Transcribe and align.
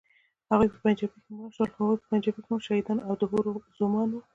هغوی 0.49 0.67
چې 0.67 0.73
په 0.73 0.79
پنجابۍ 2.09 2.41
کې 2.41 2.49
مړه 2.51 2.63
شول، 2.65 2.65
شهیدان 2.67 2.97
او 3.07 3.13
د 3.19 3.23
حورو 3.31 3.53
زومان 3.77 4.09
وو. 4.11 4.21